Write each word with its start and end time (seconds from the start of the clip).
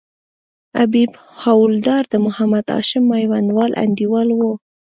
حبیب 0.77 1.11
حوالدار 1.43 2.03
د 2.09 2.13
محمد 2.25 2.65
هاشم 2.75 3.03
میوندوال 3.11 3.71
انډیوال 3.83 4.29
وو. 4.37 4.51